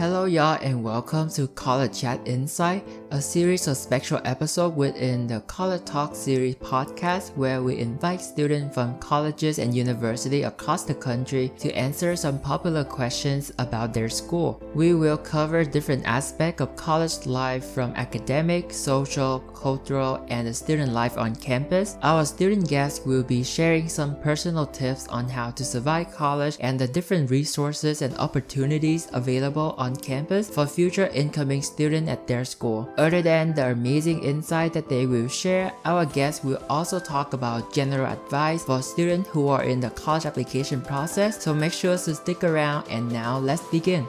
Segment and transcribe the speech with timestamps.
[0.00, 5.40] Hello, y'all, and welcome to College Chat Insight, a series of special episodes within the
[5.40, 11.52] College Talk series podcast where we invite students from colleges and universities across the country
[11.58, 14.62] to answer some popular questions about their school.
[14.74, 21.18] We will cover different aspects of college life from academic, social, cultural, and student life
[21.18, 21.98] on campus.
[22.00, 26.78] Our student guests will be sharing some personal tips on how to survive college and
[26.78, 32.88] the different resources and opportunities available on campus for future incoming students at their school.
[32.96, 37.72] Other than the amazing insight that they will share, our guests will also talk about
[37.72, 42.14] general advice for students who are in the college application process, so make sure to
[42.14, 44.06] stick around and now let's begin.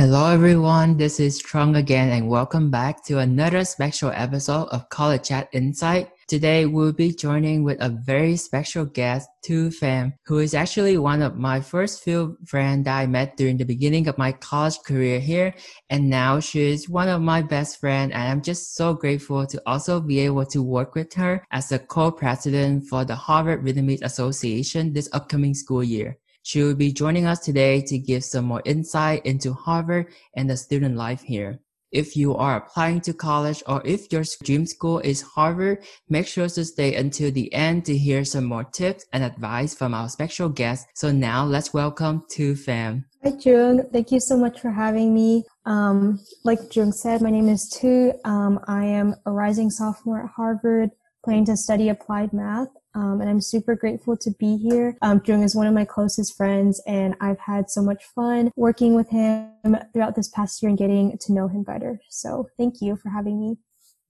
[0.00, 5.28] Hello everyone, this is Trung again and welcome back to another special episode of College
[5.28, 6.08] Chat Insight.
[6.26, 11.20] Today we'll be joining with a very special guest, Tu Pham, who is actually one
[11.20, 15.20] of my first few friends that I met during the beginning of my college career
[15.20, 15.52] here.
[15.90, 19.60] And now she is one of my best friends and I'm just so grateful to
[19.66, 24.94] also be able to work with her as a co-president for the Harvard Vietnamese Association
[24.94, 26.16] this upcoming school year.
[26.42, 30.56] She will be joining us today to give some more insight into Harvard and the
[30.56, 31.60] student life here.
[31.92, 36.48] If you are applying to college or if your dream school is Harvard, make sure
[36.48, 40.48] to stay until the end to hear some more tips and advice from our special
[40.48, 40.86] guest.
[40.94, 43.04] So now let's welcome Tu Pham.
[43.24, 45.44] Hi Trung, thank you so much for having me.
[45.66, 48.12] Um, like Trung said, my name is Tu.
[48.24, 50.90] Um, I am a rising sophomore at Harvard,
[51.24, 52.68] planning to study applied math.
[52.94, 54.96] Um, and I'm super grateful to be here.
[55.00, 58.94] Um, Trung is one of my closest friends, and I've had so much fun working
[58.94, 62.00] with him throughout this past year and getting to know him better.
[62.08, 63.58] So thank you for having me.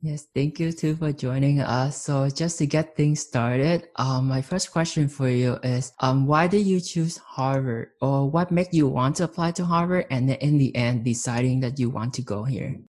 [0.02, 2.00] Yes, thank you too for joining us.
[2.00, 6.46] So just to get things started, um, my first question for you is, um, why
[6.46, 10.36] did you choose Harvard, or what made you want to apply to Harvard, and then
[10.36, 12.80] in the end, deciding that you want to go here?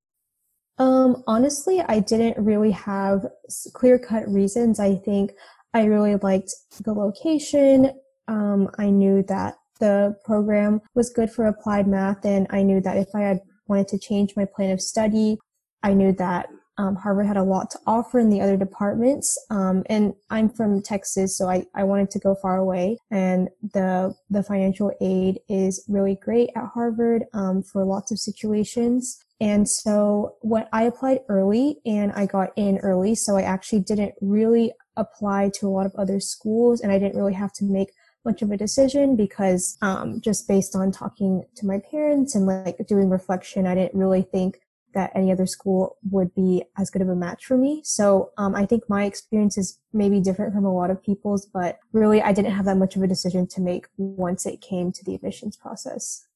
[0.78, 3.26] Um, honestly, I didn't really have
[3.74, 4.80] clear cut reasons.
[4.80, 5.34] I think
[5.74, 6.52] I really liked
[6.84, 7.92] the location.
[8.28, 12.98] Um, I knew that the program was good for applied math, and I knew that
[12.98, 15.38] if I had wanted to change my plan of study,
[15.84, 19.38] I knew that um, Harvard had a lot to offer in the other departments.
[19.50, 22.98] Um, and I'm from Texas, so I, I wanted to go far away.
[23.12, 29.20] And the the financial aid is really great at Harvard um, for lots of situations.
[29.40, 33.16] And so what I applied early and I got in early.
[33.16, 37.18] So I actually didn't really apply to a lot of other schools and I didn't
[37.18, 37.92] really have to make
[38.24, 42.78] much of a decision because um, just based on talking to my parents and like
[42.88, 44.60] doing reflection, I didn't really think
[44.94, 47.82] that any other school would be as good of a match for me.
[47.84, 51.80] So um, I think my experience is maybe different from a lot of people's, but
[51.94, 55.06] really I didn't have that much of a decision to make once it came to
[55.06, 56.28] the admissions process.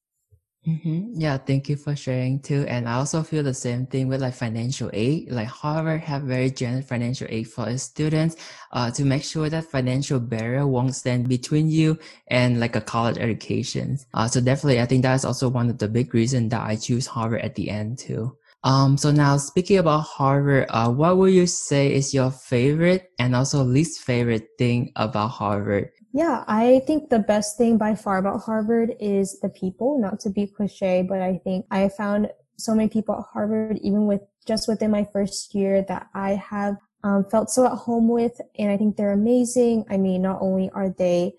[0.66, 1.20] Mm-hmm.
[1.20, 2.64] Yeah, thank you for sharing too.
[2.66, 5.30] And I also feel the same thing with like financial aid.
[5.30, 8.34] Like Harvard have very generous financial aid for its students
[8.72, 13.16] uh, to make sure that financial barrier won't stand between you and like a college
[13.16, 13.96] education.
[14.12, 17.06] Uh, so definitely, I think that's also one of the big reasons that I choose
[17.06, 18.36] Harvard at the end too.
[18.64, 23.36] Um, so now speaking about Harvard, uh, what would you say is your favorite and
[23.36, 25.90] also least favorite thing about Harvard?
[26.16, 30.30] Yeah, I think the best thing by far about Harvard is the people, not to
[30.30, 34.66] be cliche, but I think I found so many people at Harvard, even with just
[34.66, 38.32] within my first year that I have um, felt so at home with.
[38.58, 39.84] And I think they're amazing.
[39.90, 41.34] I mean, not only are they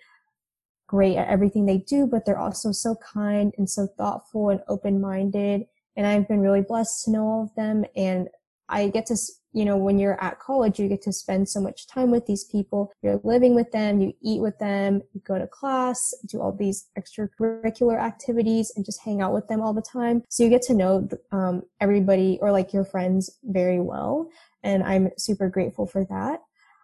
[0.86, 5.02] great at everything they do, but they're also so kind and so thoughtful and open
[5.02, 5.64] minded.
[5.96, 7.84] And I've been really blessed to know all of them.
[7.96, 8.28] And
[8.70, 9.18] I get to
[9.58, 12.44] you know, when you're at college, you get to spend so much time with these
[12.44, 12.92] people.
[13.02, 16.90] You're living with them, you eat with them, you go to class, do all these
[17.00, 20.22] extracurricular activities and just hang out with them all the time.
[20.30, 24.30] So you get to know, um, everybody or like your friends very well.
[24.62, 26.42] And I'm super grateful for that.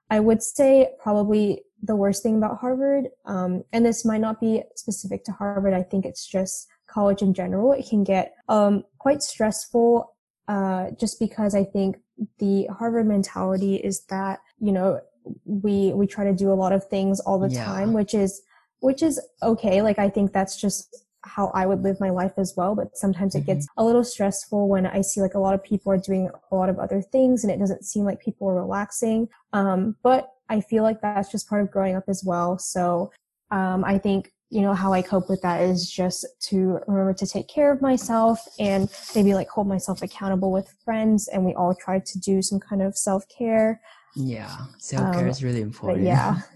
[0.10, 4.64] I would say probably the worst thing about Harvard, um, and this might not be
[4.76, 5.74] specific to Harvard.
[5.74, 7.74] I think it's just college in general.
[7.74, 10.13] It can get, um, quite stressful,
[10.48, 11.98] uh, just because I think
[12.40, 15.02] the Harvard mentality is that, you know,
[15.46, 17.64] we, we try to do a lot of things all the yeah.
[17.64, 18.42] time, which is,
[18.80, 19.82] which is okay.
[19.82, 22.76] Like, I think that's just how I would live my life as well.
[22.76, 23.50] But sometimes mm-hmm.
[23.50, 26.30] it gets a little stressful when I see like a lot of people are doing
[26.52, 29.30] a lot of other things and it doesn't seem like people are relaxing.
[29.54, 32.60] Um, but I feel like that's just part of growing up as well.
[32.60, 33.12] So,
[33.52, 37.26] um, I think you know, how I cope with that is just to remember to
[37.26, 41.28] take care of myself and maybe like hold myself accountable with friends.
[41.28, 43.82] And we all try to do some kind of self care.
[44.16, 44.56] Yeah.
[44.78, 46.06] Self care um, is really important.
[46.06, 46.42] yeah.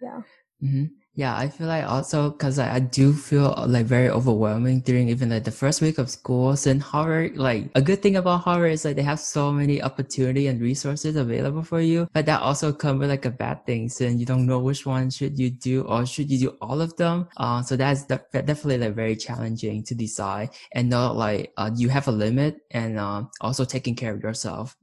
[0.00, 0.20] Yeah.
[0.62, 0.84] Mm-hmm
[1.18, 5.30] yeah, I feel like also because I, I do feel like very overwhelming during even
[5.30, 7.36] like the first week of schools and Harvard.
[7.36, 11.16] Like a good thing about Harvard is like they have so many opportunity and resources
[11.16, 14.46] available for you, but that also come with like a bad thing since you don't
[14.46, 17.26] know which one should you do or should you do all of them.
[17.36, 21.88] Uh, so that's de- definitely like very challenging to decide and know like uh, you
[21.88, 24.76] have a limit and uh, also taking care of yourself.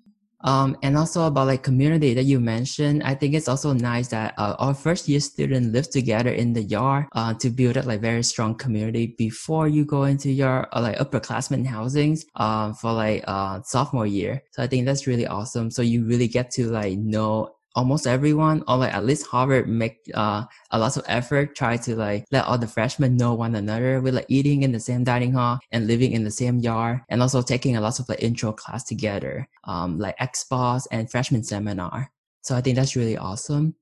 [0.46, 4.36] Um, and also about like community that you mentioned, I think it's also nice that
[4.38, 8.00] uh, our first year students live together in the yard uh, to build up like
[8.00, 13.24] very strong community before you go into your uh, like upperclassmen housings uh, for like
[13.28, 14.44] uh, sophomore year.
[14.52, 15.72] So I think that's really awesome.
[15.72, 19.98] So you really get to like know almost everyone or like at least Harvard make
[20.14, 24.02] uh, a lot of effort try to like let all the freshmen know one another
[24.02, 27.22] with like eating in the same dining hall and living in the same yard and
[27.22, 32.12] also taking a lot of like intro class together um, like expos and freshman seminar
[32.46, 33.74] so I think that's really awesome.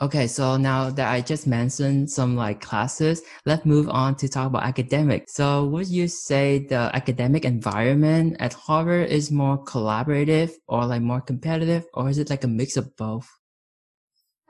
[0.00, 4.46] Okay, so now that I just mentioned some like classes, let's move on to talk
[4.46, 5.34] about academics.
[5.34, 11.20] So would you say the academic environment at Harvard is more collaborative or like more
[11.20, 13.28] competitive or is it like a mix of both?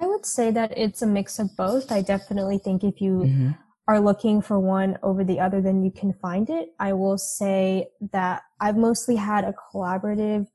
[0.02, 1.93] I would say that it's a mix of both.
[1.93, 3.50] I definitely think if you mm-hmm.
[3.87, 6.70] are looking for one over the other, then you can find it.
[6.81, 10.49] I will say that I've mostly had a collaborative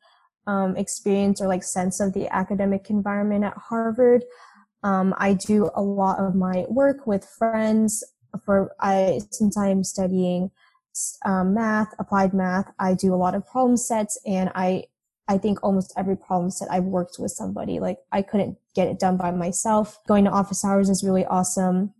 [0.48, 4.26] um, experience or like sense of the academic environment at Harvard.
[4.84, 8.04] Um, I do a lot of my work with friends
[8.44, 10.52] for I since I'm studying
[11.26, 12.70] um, math, applied math.
[12.80, 14.86] I do a lot of problem sets and I
[15.28, 17.80] I think almost every problem set I've worked with somebody.
[17.80, 20.00] Like I couldn't get it done by myself.
[20.08, 21.94] Going to office hours is really awesome.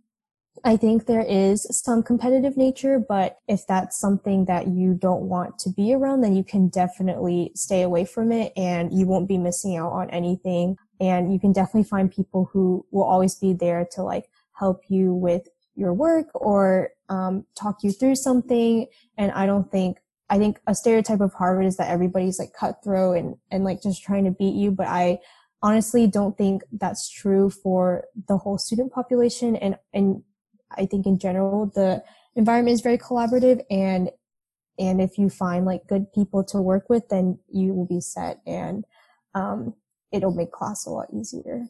[0.64, 5.58] I think there is some competitive nature, but if that's something that you don't want
[5.60, 9.38] to be around, then you can definitely stay away from it and you won't be
[9.38, 10.76] missing out on anything.
[11.00, 15.14] And you can definitely find people who will always be there to like help you
[15.14, 18.86] with your work or um, talk you through something.
[19.16, 19.98] And I don't think
[20.30, 24.02] I think a stereotype of Harvard is that everybody's like cutthroat and, and like just
[24.02, 24.70] trying to beat you.
[24.70, 25.20] But I
[25.62, 29.56] honestly don't think that's true for the whole student population.
[29.56, 30.22] And, and
[30.76, 32.04] I think in general, the
[32.36, 34.10] environment is very collaborative and,
[34.78, 38.40] and if you find like good people to work with, then you will be set
[38.46, 38.84] and,
[39.34, 39.74] um,
[40.12, 41.66] it'll make class a lot easier.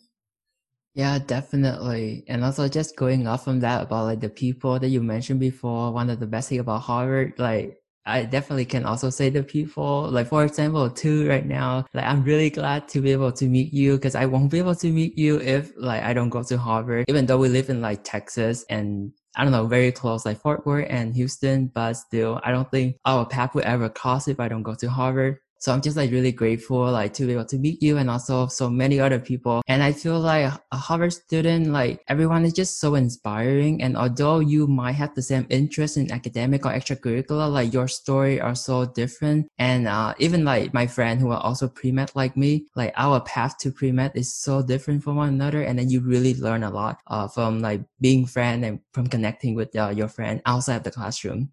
[0.94, 2.24] Yeah, definitely.
[2.26, 5.92] And also just going off from that about like the people that you mentioned before,
[5.92, 10.08] one of the best thing about Harvard, like I definitely can also say to people,
[10.10, 13.72] like for example, Tu right now, like I'm really glad to be able to meet
[13.72, 16.56] you because I won't be able to meet you if like I don't go to
[16.56, 20.40] Harvard, even though we live in like Texas and I don't know, very close like
[20.40, 24.40] Fort Worth and Houston, but still, I don't think our path would ever cross if
[24.40, 25.38] I don't go to Harvard.
[25.58, 28.46] So I'm just like really grateful like to be able to meet you and also
[28.46, 29.62] so many other people.
[29.66, 33.82] And I feel like a Harvard student, like everyone is just so inspiring.
[33.82, 38.40] And although you might have the same interest in academic or extracurricular, like your story
[38.40, 39.48] are so different.
[39.58, 43.58] And uh, even like my friend who are also pre-med like me, like our path
[43.58, 45.62] to pre-med is so different from one another.
[45.62, 49.54] And then you really learn a lot uh, from like being friend and from connecting
[49.54, 51.50] with uh, your friend outside of the classroom.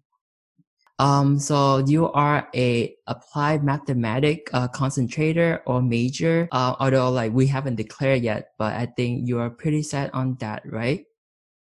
[0.98, 7.46] Um, so you are a applied mathematic uh, concentrator or major, uh, although like we
[7.46, 11.04] haven't declared yet, but I think you are pretty set on that, right?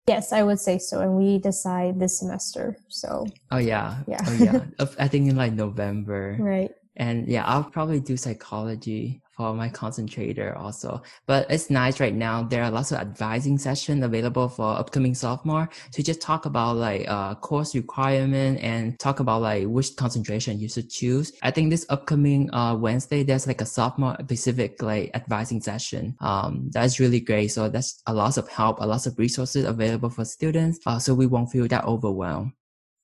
[0.08, 1.00] Yes, I would say so.
[1.00, 2.76] And we decide this semester.
[2.88, 3.26] So.
[3.52, 4.02] Oh yeah.
[4.08, 4.18] Yeah.
[4.26, 4.60] Oh yeah.
[4.98, 6.36] I think in like November.
[6.40, 6.70] Right.
[6.96, 11.02] And yeah, I'll probably do psychology for my concentrator also.
[11.26, 12.44] But it's nice right now.
[12.44, 17.04] There are lots of advising sessions available for upcoming sophomore to just talk about like
[17.08, 21.32] uh, course requirement and talk about like which concentration you should choose.
[21.42, 26.14] I think this upcoming uh, Wednesday there's like a sophomore specific like advising session.
[26.20, 27.48] Um, that's really great.
[27.48, 30.78] So that's a lot of help, a lot of resources available for students.
[30.86, 32.52] Uh, so we won't feel that overwhelmed.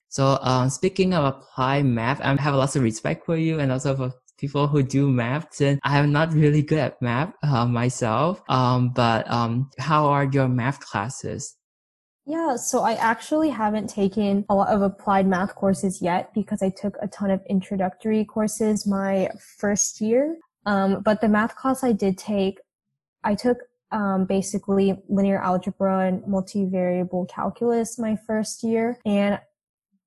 [0.09, 3.71] So um, speaking of applied math, I have a lots of respect for you and
[3.73, 5.61] also for people who do math.
[5.61, 8.43] And I am not really good at math uh, myself.
[8.49, 11.57] Um, but um, how are your math classes?
[12.25, 16.69] Yeah, so I actually haven't taken a lot of applied math courses yet because I
[16.69, 20.37] took a ton of introductory courses my first year.
[20.67, 22.61] Um, but the math class I did take,
[23.25, 23.57] I took
[23.91, 28.99] um, basically linear algebra and multivariable calculus my first year.
[29.07, 29.41] And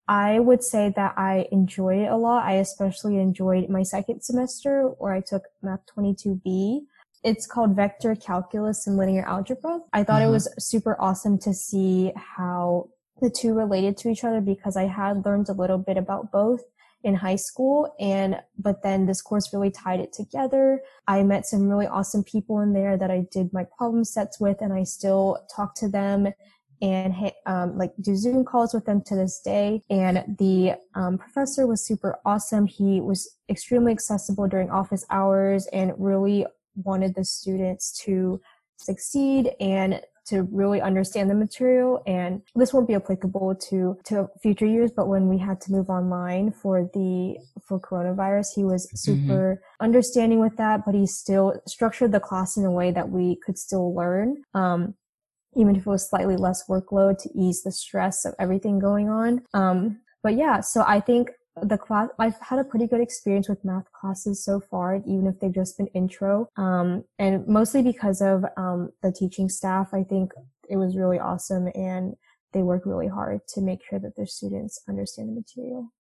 [0.08, 2.44] I would say that I enjoy it a lot.
[2.46, 6.82] I especially enjoyed my second semester where I took Math 22B.
[7.24, 9.80] It's called Vector Calculus and Linear Algebra.
[9.94, 10.34] I thought it mm-hmm.
[10.34, 12.90] was super awesome to see how
[13.22, 16.62] the two related to each other because I had learned a little bit about both
[17.04, 21.68] in high school and but then this course really tied it together i met some
[21.68, 25.40] really awesome people in there that i did my problem sets with and i still
[25.56, 26.28] talk to them
[26.82, 27.14] and
[27.46, 31.86] um, like do zoom calls with them to this day and the um, professor was
[31.86, 36.46] super awesome he was extremely accessible during office hours and really
[36.76, 38.42] wanted the students to
[38.78, 44.66] succeed and to really understand the material and this won't be applicable to to future
[44.66, 47.36] years but when we had to move online for the
[47.68, 48.96] for coronavirus he was mm-hmm.
[48.98, 49.84] super mm-hmm.
[49.84, 53.58] understanding with that but he still structured the class in a way that we could
[53.58, 54.94] still learn um,
[55.56, 59.42] even if it was slightly less workload to ease the stress of everything going on.
[59.54, 61.32] Um, but yeah so i think
[61.64, 65.40] the class i've had a pretty good experience with math classes so far even if
[65.40, 66.48] they've just been intro.
[66.58, 69.90] Um, and mostly because of um, the teaching staff.
[69.94, 70.32] I think
[70.70, 72.16] it was really awesome and
[72.54, 75.92] they work really hard to make sure that their students understand the material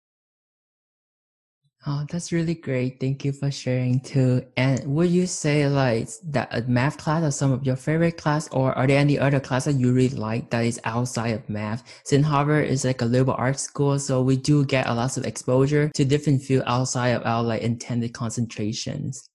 [1.87, 2.99] Oh, that's really great.
[2.99, 4.45] Thank you for sharing too.
[4.55, 8.47] And would you say like that a math class is some of your favorite class
[8.49, 11.83] or are there any other class that you really like that is outside of math?
[12.03, 15.25] Since Harvard is like a liberal arts school, so we do get a lot of
[15.25, 19.27] exposure to different fields outside of our like intended concentrations.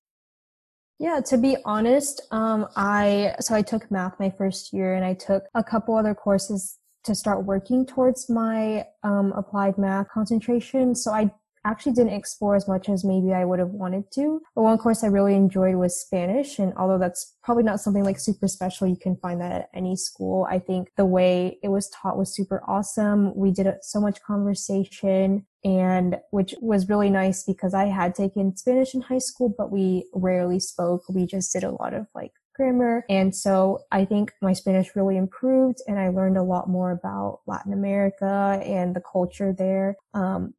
[1.01, 5.15] Yeah, to be honest, um, I, so I took math my first year and I
[5.15, 10.95] took a couple other courses to start working towards my um, applied math concentration.
[10.95, 11.33] So I
[11.67, 14.41] actually didn't explore as much as maybe I would have wanted to.
[14.55, 16.59] But one course I really enjoyed was Spanish.
[16.59, 19.97] And although that's probably not something like super special, you can find that at any
[19.97, 20.47] school.
[20.49, 23.35] I think the way it was taught was super awesome.
[23.37, 28.95] We did so much conversation and which was really nice because I had taken Spanish
[28.95, 31.03] in high school, but we rarely spoke.
[31.09, 33.05] We just did a lot of like grammar.
[33.09, 37.41] And so I think my Spanish really improved and I learned a lot more about
[37.47, 39.97] Latin America and the culture there.
[40.15, 40.55] Um,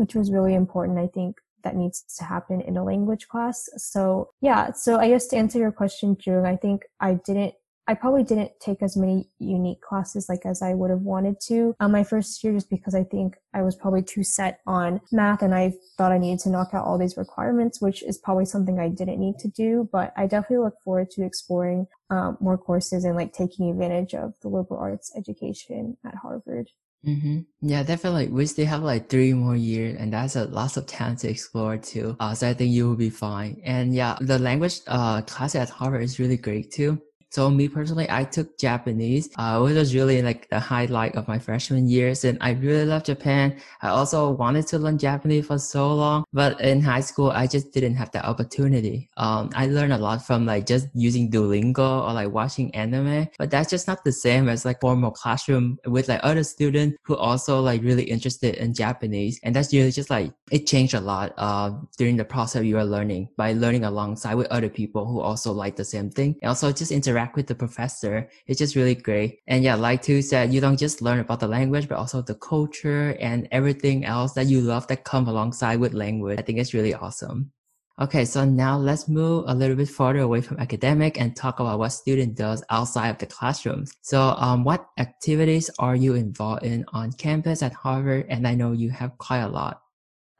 [0.00, 0.98] which was really important.
[0.98, 3.68] I think that needs to happen in a language class.
[3.76, 7.54] So yeah, so I guess to answer your question, Trung, I think I didn't
[7.86, 11.74] I probably didn't take as many unique classes like as I would have wanted to
[11.80, 15.42] on my first year just because I think I was probably too set on math
[15.42, 18.78] and I thought I needed to knock out all these requirements, which is probably something
[18.78, 19.88] I didn't need to do.
[19.90, 24.34] But I definitely look forward to exploring um, more courses and like taking advantage of
[24.40, 26.70] the liberal arts education at Harvard.
[27.06, 27.40] Mm-hmm.
[27.62, 28.28] Yeah, definitely.
[28.28, 31.78] We still have like three more years, and that's a lots of time to explore
[31.78, 32.16] too.
[32.20, 33.60] Uh, so I think you will be fine.
[33.64, 37.00] And yeah, the language uh class at Harvard is really great too.
[37.30, 41.38] So me personally, I took Japanese, uh, which was really like the highlight of my
[41.38, 42.24] freshman years.
[42.24, 43.56] And I really love Japan.
[43.82, 47.72] I also wanted to learn Japanese for so long, but in high school, I just
[47.72, 49.08] didn't have that opportunity.
[49.16, 53.48] Um, I learned a lot from like just using Duolingo or like watching anime, but
[53.48, 57.60] that's just not the same as like formal classroom with like other students who also
[57.60, 59.38] like really interested in Japanese.
[59.44, 62.84] And that's really just like, it changed a lot, uh, during the process you are
[62.84, 66.34] learning by learning alongside with other people who also like the same thing.
[66.42, 68.28] And also just interact interact with the professor.
[68.46, 69.40] It's just really great.
[69.46, 72.34] And yeah, like Tu said, you don't just learn about the language, but also the
[72.34, 76.38] culture and everything else that you love that come alongside with language.
[76.38, 77.52] I think it's really awesome.
[78.00, 81.78] Okay, so now let's move a little bit further away from academic and talk about
[81.78, 83.92] what student does outside of the classrooms.
[84.00, 88.24] So, um, what activities are you involved in on campus at Harvard?
[88.30, 89.82] And I know you have quite a lot.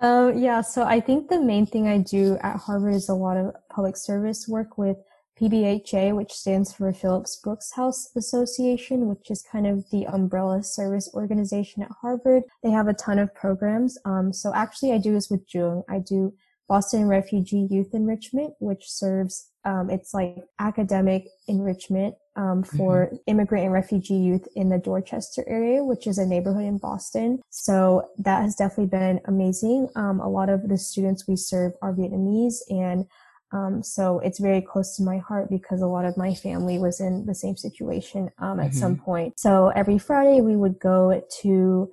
[0.00, 3.36] Um, yeah, so I think the main thing I do at Harvard is a lot
[3.36, 4.96] of public service work with
[5.40, 11.10] PBHA, which stands for Phillips Brooks House Association, which is kind of the umbrella service
[11.14, 12.42] organization at Harvard.
[12.62, 13.96] They have a ton of programs.
[14.04, 15.82] Um, so actually I do this with Trung.
[15.88, 16.34] I do
[16.68, 23.16] Boston Refugee Youth Enrichment, which serves, um, it's like academic enrichment, um, for mm-hmm.
[23.26, 27.40] immigrant and refugee youth in the Dorchester area, which is a neighborhood in Boston.
[27.50, 29.88] So that has definitely been amazing.
[29.96, 33.06] Um, a lot of the students we serve are Vietnamese and
[33.52, 37.00] um, so it's very close to my heart because a lot of my family was
[37.00, 38.78] in the same situation um, at mm-hmm.
[38.78, 39.38] some point.
[39.38, 41.90] So every Friday we would go to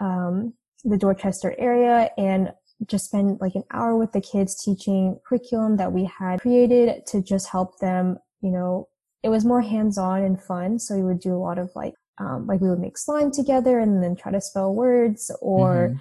[0.00, 2.52] um, the Dorchester area and
[2.86, 7.22] just spend like an hour with the kids teaching curriculum that we had created to
[7.22, 8.18] just help them.
[8.40, 8.88] You know,
[9.22, 10.78] it was more hands-on and fun.
[10.78, 13.78] So we would do a lot of like, um, like we would make slime together
[13.78, 15.96] and then try to spell words or,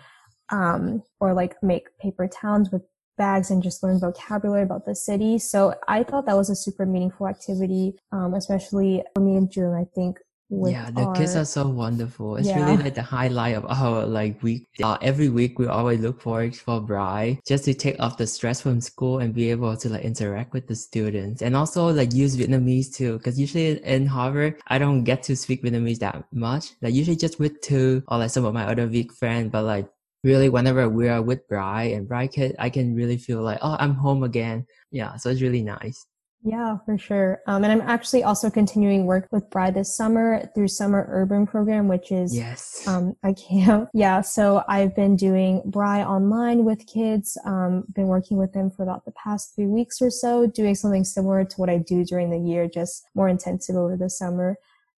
[0.52, 0.58] mm-hmm.
[0.58, 2.84] um, or like make paper towns with
[3.18, 5.40] bags and just learn vocabulary about the city.
[5.40, 9.74] So I thought that was a super meaningful activity, um, especially for me and June.
[9.74, 10.20] I think
[10.50, 12.66] yeah the our, kids are so wonderful it's Yeah.
[12.66, 16.56] really like the highlight of our like week uh, every week we always look forward
[16.56, 20.04] for BRYE just to take off the stress from school and be able to like
[20.04, 24.78] interact with the students and also like use vietnamese too because usually in harvard i
[24.78, 28.46] don't get to speak vietnamese that much like usually just with Tu or like some
[28.46, 29.90] of my other Viet friends but like
[30.28, 33.78] really whenever we are with BRYE and BRYE kid i can really feel like oh
[33.80, 36.06] i'm home again yeah so it's really nice
[36.44, 37.42] Yeah, for sure.
[37.48, 41.88] Um, and I'm actually also continuing work with BRYE this summer through Summer Urban Program,
[41.88, 43.90] which is yes um, a camp.
[43.94, 47.38] Yeah, so I've been doing BRYE online with kids.
[47.44, 51.04] Um, been working with them for about the past three weeks or so, doing something
[51.04, 54.58] similar to what I do during the year, just more intensive over the summer.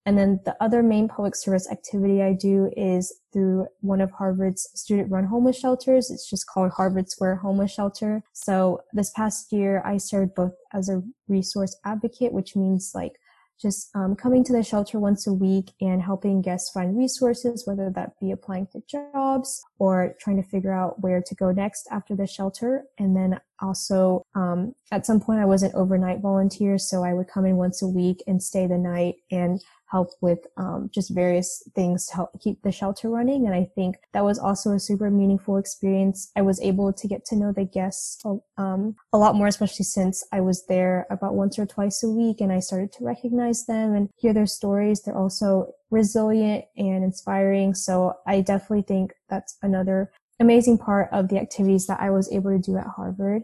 [0.09, 4.67] And then the other main public service activity I do is through one of Harvard's
[4.73, 6.09] student run homeless shelters.
[6.09, 8.23] It's just called Harvard Square Homeless Shelter.
[8.33, 13.19] So this past year, I served both as a resource advocate, which means like
[13.61, 17.91] just um, coming to the shelter once a week and helping guests find resources, whether
[17.91, 22.15] that be applying for jobs or trying to figure out where to go next after
[22.15, 22.85] the shelter.
[22.97, 27.27] And then also, um, at some point I was an overnight volunteer, so I would
[27.27, 31.63] come in once a week and stay the night and help with um, just various
[31.75, 33.45] things to help keep the shelter running.
[33.45, 36.31] And I think that was also a super meaningful experience.
[36.35, 38.23] I was able to get to know the guests
[38.57, 42.39] um, a lot more, especially since I was there about once or twice a week
[42.39, 45.01] and I started to recognize them and hear their stories.
[45.01, 47.73] They're also resilient and inspiring.
[47.73, 52.51] So I definitely think that's another amazing part of the activities that I was able
[52.51, 53.43] to do at Harvard.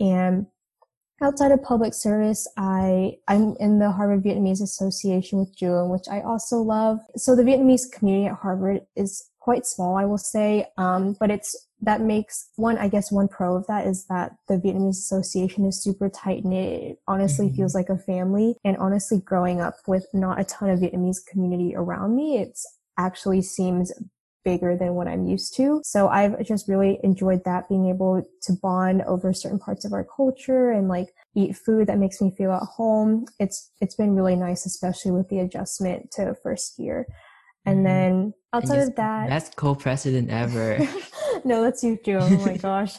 [0.00, 0.46] And
[1.22, 6.20] outside of public service, I, I'm in the Harvard Vietnamese Association with June, which I
[6.20, 6.98] also love.
[7.16, 10.66] So the Vietnamese community at Harvard is quite small, I will say.
[10.78, 14.54] Um, but it's, that makes one, I guess one pro of that is that the
[14.54, 16.82] Vietnamese Association is super tight knit.
[16.82, 17.56] It honestly Mhm.
[17.56, 18.56] feels like a family.
[18.64, 22.66] And honestly, growing up with not a ton of Vietnamese community around me, it's
[22.96, 23.92] actually seems
[24.44, 25.80] bigger than what I'm used to.
[25.84, 30.04] So I've just really enjoyed that being able to bond over certain parts of our
[30.04, 33.26] culture and like eat food that makes me feel at home.
[33.38, 37.06] It's it's been really nice, especially with the adjustment to first year.
[37.66, 37.84] And Mhm.
[37.84, 40.86] then outside of that, best co-president ever
[41.44, 42.16] no, that's you too.
[42.16, 42.96] Oh my gosh.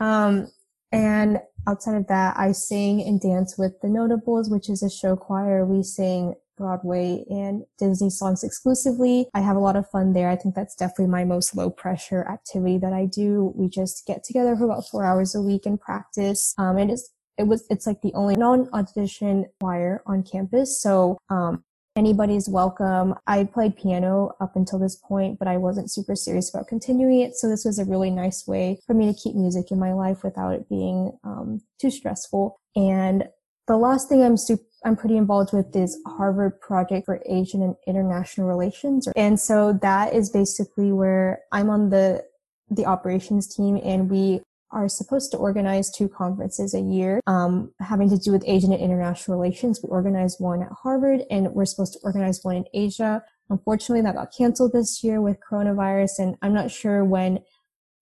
[0.00, 0.48] Um,
[0.92, 5.16] and outside of that, I sing and dance with the Notables, which is a show
[5.16, 5.64] choir.
[5.66, 9.26] We sing Broadway and Disney songs exclusively.
[9.34, 10.30] I have a lot of fun there.
[10.30, 13.52] I think that's definitely my most low pressure activity that I do.
[13.54, 16.54] We just get together for about four hours a week and practice.
[16.58, 20.80] Um, it is, it was, it's like the only non-audition choir on campus.
[20.80, 21.62] So, um,
[21.96, 23.14] anybody's welcome.
[23.26, 27.34] I played piano up until this point, but I wasn't super serious about continuing it.
[27.34, 30.22] So this was a really nice way for me to keep music in my life
[30.22, 32.60] without it being um, too stressful.
[32.76, 33.24] And
[33.66, 37.74] the last thing I'm super, I'm pretty involved with is Harvard Project for Asian and
[37.86, 39.08] International Relations.
[39.16, 42.24] And so that is basically where I'm on the,
[42.70, 48.10] the operations team and we are supposed to organize two conferences a year um, having
[48.10, 49.80] to do with Asian and international relations.
[49.82, 53.22] We organized one at Harvard and we're supposed to organize one in Asia.
[53.48, 57.38] Unfortunately, that got canceled this year with coronavirus, and I'm not sure when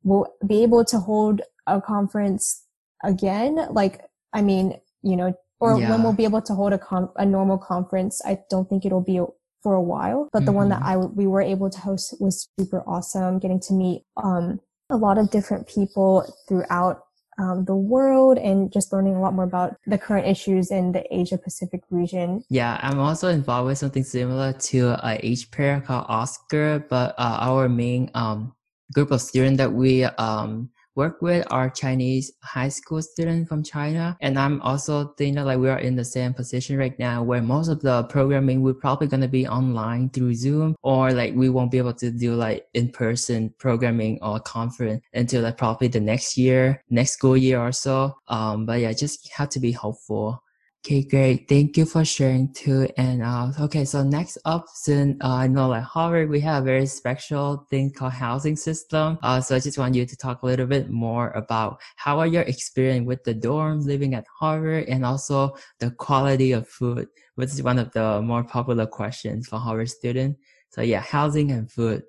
[0.03, 2.64] we'll be able to hold a conference
[3.03, 3.66] again.
[3.70, 4.00] Like,
[4.33, 5.90] I mean, you know, or Yeah.
[5.90, 8.21] when we'll be able to hold a com- a normal conference.
[8.25, 9.21] I don't think it'll be
[9.62, 10.87] for a while, but the one that Mhm.
[10.87, 13.38] I we were able to host was super awesome.
[13.38, 17.01] Getting to meet um, a lot of different people throughout
[17.37, 21.03] um, the world and just learning a lot more about the current issues in the
[21.11, 22.45] Asia Pacific region.
[22.49, 27.69] Yeah, I'm also involved with something similar to a HPAIR called Oscar, but uh, our
[27.69, 28.53] main um
[28.93, 34.17] group of students that we um work with are Chinese high school students from China,
[34.21, 37.69] and I'm also thinking like we are in the same position right now where most
[37.69, 41.79] of the programming we're probably gonna be online through Zoom, or like we won't be
[41.79, 46.83] able to do like in person programming or conference until like probably the next year,
[46.91, 48.15] next school year or so.
[48.29, 50.44] Um, but yeah, just have to be hopeful.
[50.85, 51.49] Okay, great.
[51.49, 52.87] Thank you for sharing too.
[52.99, 56.66] And uh, okay, so next up, since uh, I know like Harvard, we have a
[56.66, 59.18] very special thing called housing system.
[59.23, 62.27] Uh, so I just want you to talk a little bit more about how are
[62.27, 67.49] your experience with the dorms living at Harvard, and also the quality of food, which
[67.49, 70.38] is one of the more popular questions for Harvard students.
[70.68, 72.03] So yeah, housing and food.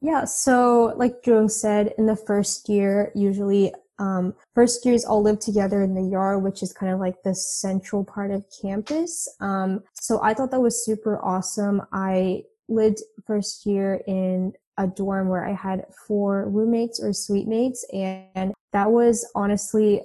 [0.00, 5.40] Yeah, so like Trung said, in the first year, usually um, first years all live
[5.40, 9.28] together in the yard, which is kind of like the central part of campus.
[9.40, 11.82] Um, so I thought that was super awesome.
[11.92, 17.84] I lived first year in a dorm where I had four roommates or suite mates,
[17.92, 20.02] and that was honestly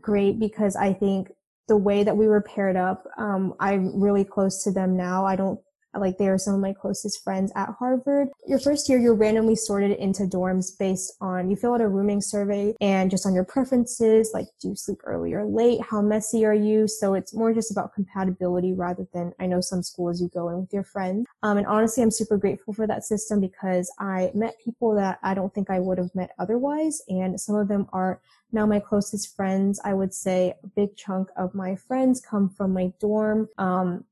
[0.00, 1.32] great because I think
[1.68, 5.24] the way that we were paired up, um, I'm really close to them now.
[5.24, 5.58] I don't
[6.00, 8.28] like they are some of my closest friends at Harvard.
[8.46, 12.20] Your first year, you're randomly sorted into dorms based on, you fill out a rooming
[12.20, 15.80] survey and just on your preferences, like do you sleep early or late?
[15.80, 16.88] How messy are you?
[16.88, 20.60] So it's more just about compatibility rather than, I know some schools you go in
[20.60, 21.26] with your friends.
[21.42, 25.34] Um, and honestly, I'm super grateful for that system because I met people that I
[25.34, 27.02] don't think I would have met otherwise.
[27.08, 28.20] And some of them are
[28.52, 29.80] now my closest friends.
[29.84, 33.48] I would say a big chunk of my friends come from my dorm.
[33.58, 34.04] Um,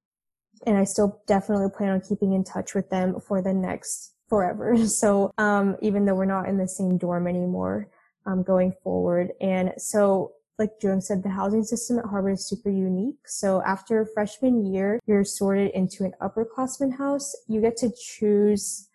[0.66, 4.76] and I still definitely plan on keeping in touch with them for the next forever.
[4.86, 7.88] So, um, even though we're not in the same dorm anymore,
[8.26, 9.32] um, going forward.
[9.40, 13.18] And so, like Joan said, the housing system at Harvard is super unique.
[13.26, 17.34] So after freshman year, you're sorted into an upperclassman house.
[17.48, 18.88] You get to choose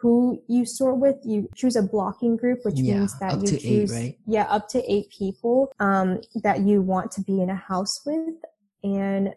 [0.00, 1.16] who you sort with.
[1.24, 4.16] You choose a blocking group, which yeah, means that you eight, choose, right?
[4.26, 8.34] yeah, up to eight people, um, that you want to be in a house with.
[8.82, 9.34] And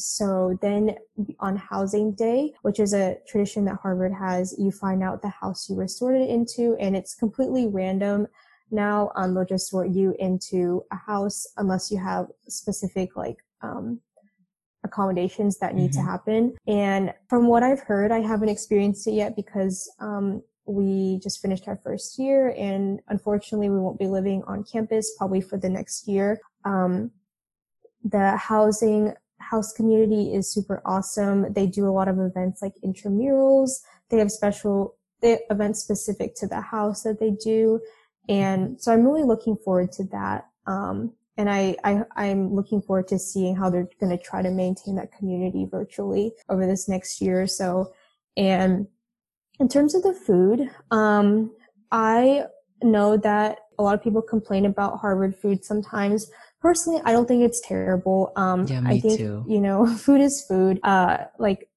[0.00, 0.96] so then
[1.38, 5.68] on housing day, which is a tradition that Harvard has, you find out the house
[5.68, 8.26] you were sorted into and it's completely random.
[8.70, 14.00] Now, um, they'll just sort you into a house unless you have specific like, um,
[14.82, 16.00] accommodations that need mm-hmm.
[16.00, 16.56] to happen.
[16.66, 21.66] And from what I've heard, I haven't experienced it yet because, um, we just finished
[21.66, 26.06] our first year and unfortunately we won't be living on campus probably for the next
[26.06, 26.40] year.
[26.64, 27.10] Um,
[28.04, 31.52] the housing house community is super awesome.
[31.52, 33.80] They do a lot of events like intramurals.
[34.10, 37.80] They have special they, events specific to the house that they do.
[38.28, 40.46] And so I'm really looking forward to that.
[40.66, 44.50] Um, and I, I, I'm looking forward to seeing how they're going to try to
[44.50, 47.92] maintain that community virtually over this next year or so.
[48.36, 48.86] And
[49.58, 51.54] in terms of the food, um,
[51.90, 52.44] I
[52.82, 57.42] know that a lot of people complain about Harvard food sometimes, personally, I don't think
[57.42, 58.32] it's terrible.
[58.36, 59.44] Um, yeah, me I think, too.
[59.48, 60.80] you know, food is food.
[60.82, 61.68] Uh, like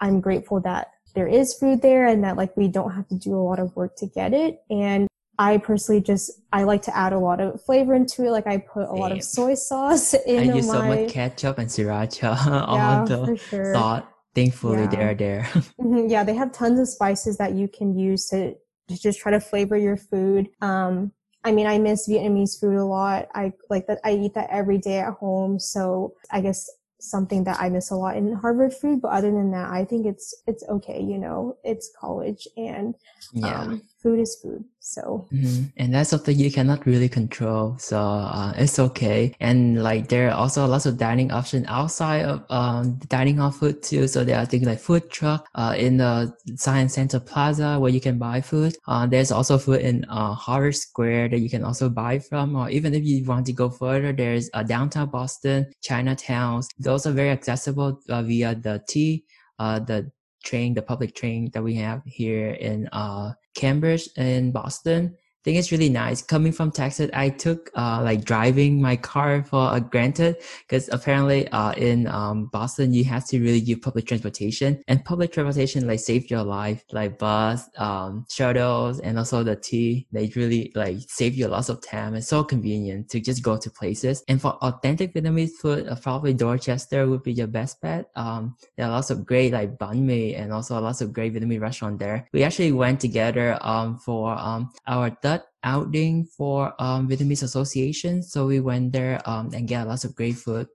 [0.00, 3.34] I'm grateful that there is food there and that like we don't have to do
[3.34, 4.60] a lot of work to get it.
[4.70, 5.08] And
[5.38, 8.30] I personally just I like to add a lot of flavor into it.
[8.30, 8.96] Like I put a Same.
[8.96, 10.72] lot of soy sauce in I use my...
[10.74, 13.72] so much ketchup and sriracha on yeah, the sure.
[13.72, 14.12] thought.
[14.34, 14.86] Thankfully, yeah.
[14.88, 15.42] they're there.
[15.80, 16.08] mm-hmm.
[16.08, 18.54] Yeah, they have tons of spices that you can use to,
[18.88, 20.50] to just try to flavor your food.
[20.60, 21.12] Um,
[21.46, 23.28] I mean, I miss Vietnamese food a lot.
[23.32, 24.00] I like that.
[24.04, 25.60] I eat that every day at home.
[25.60, 29.00] So I guess something that I miss a lot in Harvard food.
[29.00, 31.00] But other than that, I think it's, it's okay.
[31.00, 32.96] You know, it's college and,
[33.32, 33.60] yeah.
[33.60, 34.62] um, food is food.
[34.78, 35.64] So, mm-hmm.
[35.78, 37.74] and that's something you cannot really control.
[37.78, 39.34] So, uh, it's okay.
[39.40, 43.82] And like, there are also lots of dining options outside of, um, dining hall food
[43.82, 44.06] too.
[44.06, 48.00] So there are things like food truck, uh, in the Science Center Plaza where you
[48.00, 48.76] can buy food.
[48.86, 52.54] Uh, there's also food in, uh, Harvard Square that you can also buy from.
[52.54, 56.68] Or even if you want to go further, there's, uh, downtown Boston, Chinatowns.
[56.78, 59.24] Those are very accessible, uh, via the T,
[59.58, 60.12] uh, the
[60.46, 65.70] train, the public train that we have here in uh, Cambridge in Boston think it's
[65.70, 66.22] really nice.
[66.22, 71.46] Coming from Texas, I took uh, like driving my car for a granted because apparently
[71.52, 76.00] uh, in um, Boston you have to really use public transportation and public transportation like
[76.00, 80.08] save your life, like bus, um, shuttles, and also the T.
[80.10, 82.16] They really like save you lots of time.
[82.16, 84.24] It's so convenient to just go to places.
[84.26, 88.10] And for authentic Vietnamese food, uh, probably Dorchester would be your best bet.
[88.16, 91.60] Um, there are lots of great like banh mi and also lots of great Vietnamese
[91.60, 92.28] restaurant there.
[92.32, 98.22] We actually went together um, for um, our third outing for um, Vietnamese Association.
[98.22, 100.68] So we went there um, and get lots of great food.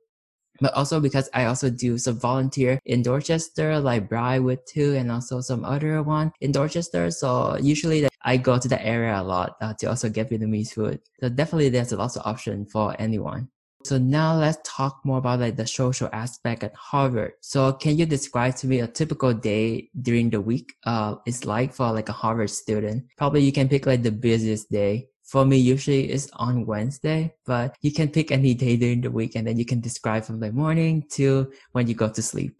[0.59, 5.41] But also because I also do some volunteer in Dorchester, like Briarwood too, and also
[5.41, 7.09] some other one in Dorchester.
[7.09, 10.99] So usually I go to the area a lot uh, to also get Vietnamese food.
[11.19, 13.49] So definitely there's a lot of option for anyone.
[13.85, 17.33] So now let's talk more about like the social aspect at Harvard.
[17.41, 21.73] So can you describe to me a typical day during the week uh is like
[21.73, 23.05] for like a Harvard student?
[23.17, 25.07] Probably you can pick like the busiest day.
[25.23, 29.35] For me, usually it's on Wednesday, but you can pick any day during the week
[29.35, 32.53] and then you can describe from the morning to when you go to sleep.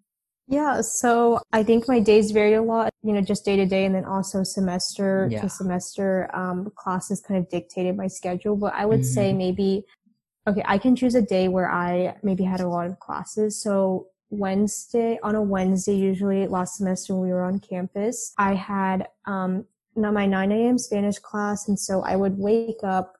[0.52, 3.86] Yeah, so I think my days vary a lot, you know, just day to day
[3.86, 5.40] and then also semester yeah.
[5.40, 6.30] to semester.
[6.36, 9.16] Um, classes kind of dictated my schedule, but I would mm-hmm.
[9.16, 9.86] say maybe
[10.48, 13.62] okay, I can choose a day where I maybe had a lot of classes.
[13.62, 19.08] So Wednesday, on a Wednesday, usually last semester when we were on campus, I had,
[19.26, 20.78] um, my 9 a.m.
[20.78, 21.68] Spanish class.
[21.68, 23.18] And so I would wake up.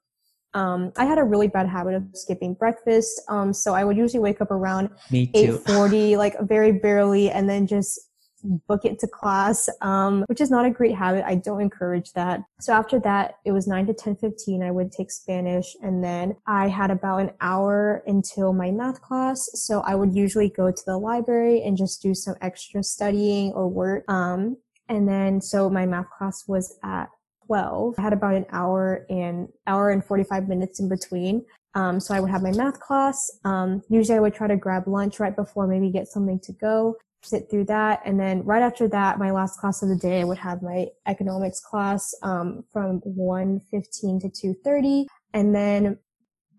[0.54, 3.22] Um, I had a really bad habit of skipping breakfast.
[3.28, 8.00] Um, so I would usually wake up around 8.40, like very barely, and then just
[8.44, 11.24] book it to class, um, which is not a great habit.
[11.26, 12.42] I don't encourage that.
[12.60, 14.64] So after that, it was 9 to 10, 15.
[14.64, 19.50] I would take Spanish and then I had about an hour until my math class.
[19.54, 23.68] So I would usually go to the library and just do some extra studying or
[23.68, 24.10] work.
[24.10, 24.58] Um,
[24.90, 27.10] and then so my math class was at
[27.48, 27.96] 12.
[27.98, 31.46] I had about an hour and hour and 45 minutes in between.
[31.74, 33.30] Um, so I would have my math class.
[33.46, 36.96] Um, usually I would try to grab lunch right before, maybe get something to go,
[37.24, 38.02] sit through that.
[38.06, 40.88] And then right after that, my last class of the day, I would have my
[41.08, 45.06] economics class, um, from 1.15 to 2.30.
[45.34, 45.98] And then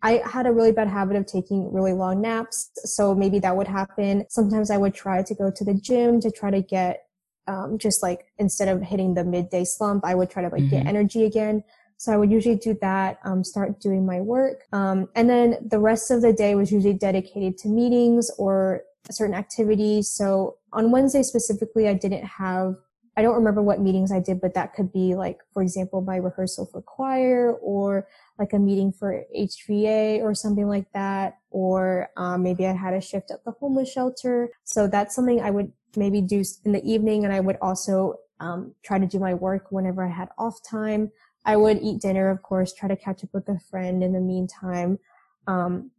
[0.03, 2.71] I had a really bad habit of taking really long naps.
[2.85, 4.25] So maybe that would happen.
[4.29, 7.05] Sometimes I would try to go to the gym to try to get,
[7.47, 10.77] um, just like instead of hitting the midday slump, I would try to like mm-hmm.
[10.77, 11.63] get energy again.
[11.99, 14.65] So I would usually do that, um, start doing my work.
[14.73, 19.35] Um, and then the rest of the day was usually dedicated to meetings or certain
[19.35, 20.11] activities.
[20.11, 22.77] So on Wednesday specifically, I didn't have,
[23.17, 26.17] I don't remember what meetings I did, but that could be like, for example, my
[26.17, 28.07] rehearsal for choir or
[28.39, 31.39] like a meeting for HVA or something like that.
[31.51, 34.51] Or um, maybe I had a shift at the homeless shelter.
[34.65, 37.25] So that's something I would maybe do in the evening.
[37.25, 41.11] And I would also um, try to do my work whenever I had off time.
[41.45, 44.21] I would eat dinner, of course, try to catch up with a friend in the
[44.21, 44.99] meantime.
[45.47, 45.91] Um,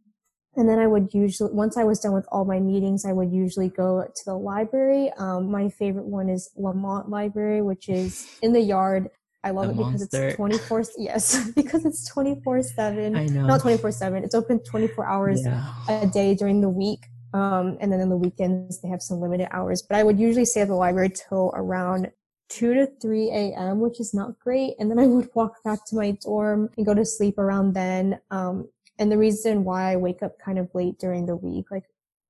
[0.56, 3.32] and then I would usually, once I was done with all my meetings, I would
[3.32, 5.10] usually go to the library.
[5.18, 9.10] Um, my favorite one is Lamont Library, which is in the yard.
[9.42, 10.28] I love the it because monster.
[10.28, 13.16] it's 24, yes, because it's 24 seven.
[13.16, 13.46] I know.
[13.46, 14.24] Not 24 seven.
[14.24, 15.72] It's open 24 hours yeah.
[15.88, 17.00] a day during the week.
[17.34, 20.44] Um, and then in the weekends, they have some limited hours, but I would usually
[20.44, 22.12] stay at the library till around
[22.50, 24.74] 2 to 3 a.m., which is not great.
[24.78, 28.20] And then I would walk back to my dorm and go to sleep around then.
[28.30, 31.84] Um, and the reason why I wake up kind of late during the week, like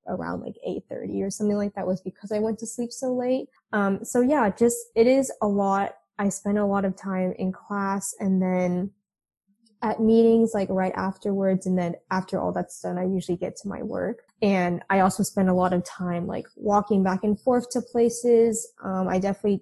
[0.07, 3.48] around like 8.30 or something like that was because I went to sleep so late.
[3.72, 5.94] Um, so yeah, just, it is a lot.
[6.18, 8.90] I spend a lot of time in class and then
[9.83, 13.68] at meetings like right afterwards and then after all that's done i usually get to
[13.68, 17.68] my work and i also spend a lot of time like walking back and forth
[17.68, 19.61] to places um, i definitely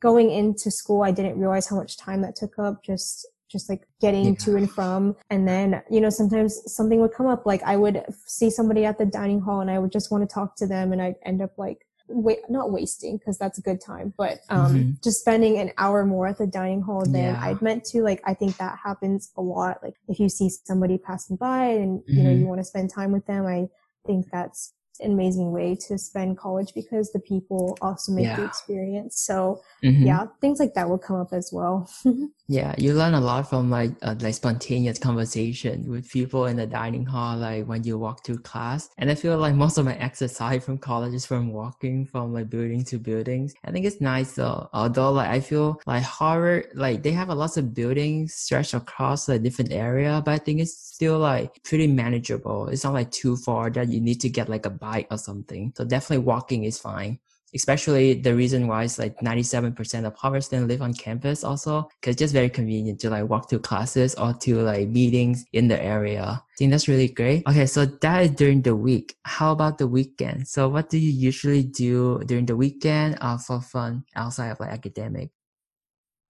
[0.00, 3.86] going into school, I didn't realize how much time that took up just just like
[4.00, 4.34] getting yeah.
[4.40, 5.16] to and from.
[5.30, 7.46] And then, you know, sometimes something would come up.
[7.46, 10.32] Like I would see somebody at the dining hall and I would just want to
[10.32, 13.80] talk to them and I'd end up like, wait, not wasting because that's a good
[13.80, 14.90] time, but, um, mm-hmm.
[15.02, 17.40] just spending an hour more at the dining hall than yeah.
[17.42, 18.02] I'd meant to.
[18.02, 19.78] Like, I think that happens a lot.
[19.82, 22.24] Like if you see somebody passing by and, you mm-hmm.
[22.24, 23.66] know, you want to spend time with them, I
[24.06, 28.36] think that's an amazing way to spend college because the people also make yeah.
[28.36, 29.20] the experience.
[29.20, 30.06] So mm-hmm.
[30.06, 31.88] yeah, things like that will come up as well.
[32.48, 36.66] yeah, you learn a lot from like uh, like spontaneous conversation with people in the
[36.66, 38.88] dining hall, like when you walk through class.
[38.98, 42.50] And I feel like most of my exercise from college is from walking from like
[42.50, 43.54] building to buildings.
[43.64, 44.68] I think it's nice though.
[44.72, 49.28] Although like I feel like Harvard, like they have a lot of buildings stretched across
[49.28, 52.68] a different area, but I think it's still like pretty manageable.
[52.68, 55.72] It's not like too far that you need to get like a bike or something.
[55.76, 57.18] So definitely walking is fine
[57.56, 62.12] especially the reason why it's like 97% of Harvard students live on campus also, because
[62.12, 65.82] it's just very convenient to like walk to classes or to like meetings in the
[65.82, 66.42] area.
[66.42, 67.46] I think that's really great.
[67.48, 69.16] Okay, so that is during the week.
[69.24, 70.48] How about the weekend?
[70.48, 74.70] So what do you usually do during the weekend uh, for fun outside of like
[74.70, 75.30] academic?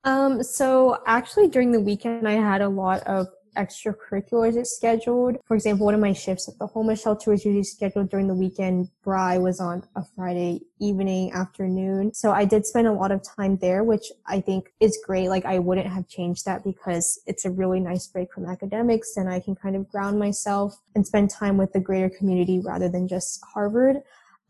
[0.04, 5.36] Um, so actually during the weekend, I had a lot of extracurriculars is scheduled.
[5.44, 8.34] For example, one of my shifts at the homeless shelter was usually scheduled during the
[8.34, 8.90] weekend.
[9.02, 12.12] BRYE was on a Friday evening, afternoon.
[12.14, 15.28] So I did spend a lot of time there, which I think is great.
[15.28, 19.28] Like I wouldn't have changed that because it's a really nice break from academics and
[19.28, 23.08] I can kind of ground myself and spend time with the greater community rather than
[23.08, 23.96] just Harvard.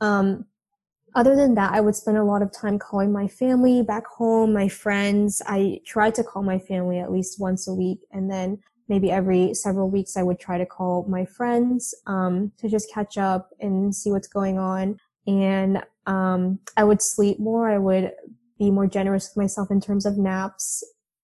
[0.00, 0.46] Um,
[1.16, 4.52] other than that, I would spend a lot of time calling my family back home,
[4.52, 5.40] my friends.
[5.46, 8.00] I try to call my family at least once a week.
[8.12, 12.68] And then maybe every several weeks I would try to call my friends um, to
[12.68, 14.98] just catch up and see what's going on.
[15.26, 17.68] And um, I would sleep more.
[17.68, 18.12] I would
[18.58, 20.82] be more generous with myself in terms of naps.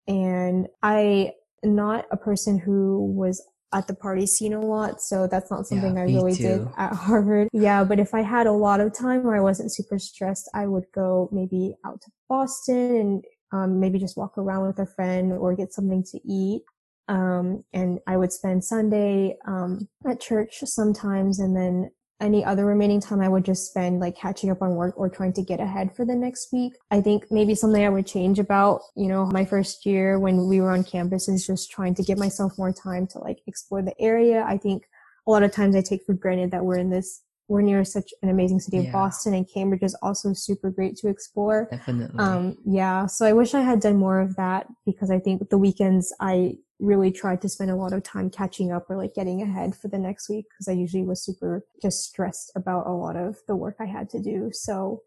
[0.08, 3.42] And I am not a person who was
[3.72, 6.42] at the party scene a lot, so that's not something yeah, I really too.
[6.42, 7.48] did at Harvard.
[7.52, 10.66] Yeah, but if I had a lot of time or I wasn't super stressed, I
[10.66, 15.32] would go maybe out to Boston and um, maybe just walk around with a friend
[15.32, 16.62] or get something to eat.
[17.10, 21.40] Um, and I would spend Sunday, um, at church sometimes.
[21.40, 24.94] And then any other remaining time I would just spend like catching up on work
[24.96, 26.74] or trying to get ahead for the next week.
[26.90, 30.60] I think maybe something I would change about, you know, my first year when we
[30.60, 33.98] were on campus is just trying to give myself more time to like explore the
[34.00, 34.44] area.
[34.46, 34.84] I think
[35.26, 38.14] a lot of times I take for granted that we're in this we're near such
[38.22, 38.92] an amazing city of Yeah.
[38.92, 41.66] Boston and Cambridge is also super great to explore.
[41.70, 42.18] Definitely.
[42.20, 45.58] Um, yeah, so I wish I had done more of that because I think the
[45.58, 49.42] weekends I really tried to spend a lot of time catching up or like getting
[49.42, 53.16] ahead for the next week because I usually was super just stressed about a lot
[53.16, 54.50] of the work I had to do.
[54.52, 55.02] So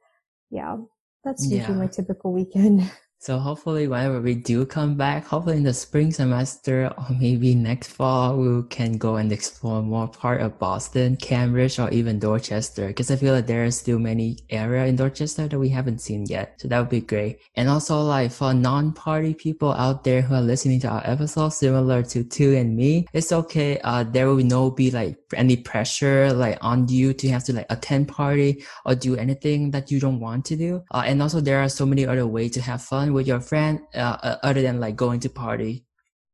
[0.51, 0.77] yeah,
[1.23, 1.79] that's usually Yeah.
[1.86, 2.91] my typical weekend.
[3.24, 7.94] So hopefully whenever we do come back, hopefully in the spring semester or maybe next
[7.94, 12.88] fall, we can go and explore more part of Boston, Cambridge, or even Dorchester.
[12.88, 16.26] Because I feel like there are still many area in Dorchester that we haven't seen
[16.26, 16.60] yet.
[16.60, 17.40] So that would be great.
[17.56, 22.04] And also like for non-party people out there who are listening to our episode, similar
[22.04, 23.80] to Tu and me, it's okay.
[23.86, 27.68] Uh, there will no be like any pressure like on you to have to like
[27.70, 30.84] attend party or do anything that you don't want to do.
[30.92, 33.82] Uh, and also there are so many other ways to have fun with your friend
[33.95, 35.86] uh, uh, other than like going to party.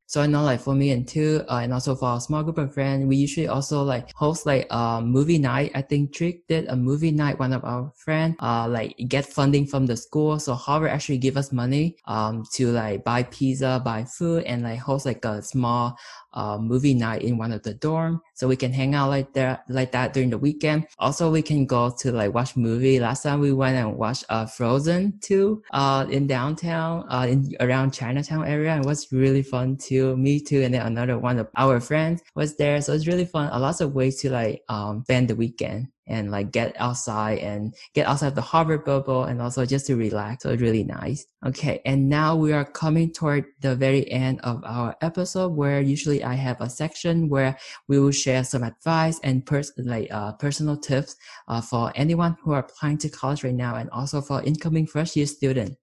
[0.07, 2.57] So I know like for me and Tu, uh, and also for a small group
[2.57, 5.69] of friends, we usually also like host like a movie night.
[5.75, 7.37] I think Trick did a movie night.
[7.37, 10.39] One of our friends, uh, like get funding from the school.
[10.39, 14.79] So Harvard actually give us money, um, to like buy pizza, buy food, and like
[14.79, 15.95] host like a small,
[16.33, 18.21] uh, movie night in one of the dorm.
[18.33, 20.87] So we can hang out like that, like that during the weekend.
[20.97, 22.99] Also, we can go to like watch movie.
[22.99, 27.91] Last time we went and watched, uh, Frozen 2, uh, in downtown, uh, in around
[27.91, 28.77] Chinatown area.
[28.77, 30.15] It was really fun too.
[30.17, 30.61] Me too.
[30.61, 32.81] And then another one of our friends was there.
[32.81, 33.49] So it's really fun.
[33.51, 37.73] A lots of ways to like, um, spend the weekend and like get outside and
[37.93, 40.43] get outside the Harvard bubble and also just to relax.
[40.43, 41.25] So really nice.
[41.45, 41.81] Okay.
[41.85, 46.33] And now we are coming toward the very end of our episode where usually I
[46.33, 51.15] have a section where we will share some advice and pers- like, uh, personal tips,
[51.47, 55.15] uh, for anyone who are applying to college right now and also for incoming first
[55.15, 55.77] year student.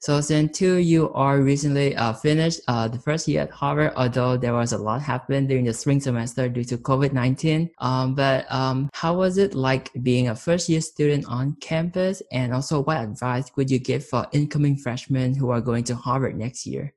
[0.00, 4.36] So since Tu, you are recently uh, finished uh, the first year at Harvard, although
[4.36, 7.70] there was a lot happened during the spring semester due to COVID-19.
[7.78, 12.22] Um, but um, how was it like being a first year student on campus?
[12.32, 16.36] And also what advice would you give for incoming freshmen who are going to Harvard
[16.36, 16.92] next year?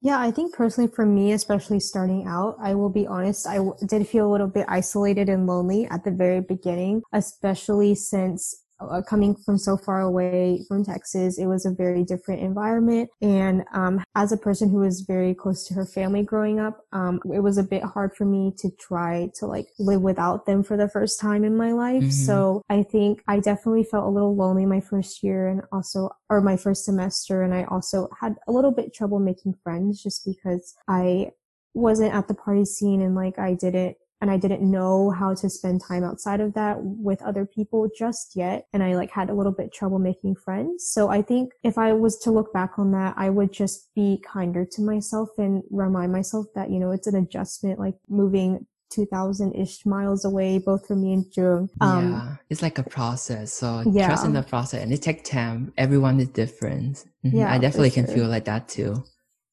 [0.00, 3.74] Yeah, I think personally for me, especially starting out, I will be honest, I w-
[3.86, 9.02] did feel a little bit isolated and lonely at the very beginning, especially since uh,
[9.02, 13.10] coming from so far away from Texas, it was a very different environment.
[13.22, 17.20] And um, as a person who was very close to her family growing up, um,
[17.32, 20.76] it was a bit hard for me to try to like live without them for
[20.76, 22.02] the first time in my life.
[22.04, 22.12] Mhm.
[22.12, 26.40] So I think I definitely felt a little lonely my first year and also, or
[26.40, 27.42] my first semester.
[27.42, 31.32] And I also had a little bit trouble making friends just because I
[31.74, 35.50] wasn't at the party scene and like I didn't and I didn't know how to
[35.50, 38.66] spend time outside of that with other people just yet.
[38.72, 40.90] And I like had a little bit trouble making friends.
[40.94, 44.22] So I think if I was to look back on that, I would just be
[44.26, 49.52] kinder to myself and remind myself that, you know, it's an adjustment, like moving 2000
[49.54, 51.68] ish miles away, both from me and Trung.
[51.82, 53.52] Um, yeah, it's like a process.
[53.52, 54.06] So Yeah.
[54.06, 55.74] trust in the process and it takes time.
[55.76, 57.04] Everyone is different.
[57.26, 57.34] Mhm.
[57.40, 58.14] Yeah, I definitely can sure.
[58.14, 59.04] feel like that too.